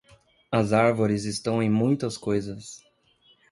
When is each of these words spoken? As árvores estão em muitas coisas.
As 0.51 0.73
árvores 0.73 1.25
estão 1.25 1.61
em 1.61 1.69
muitas 1.69 2.17
coisas. 2.17 2.81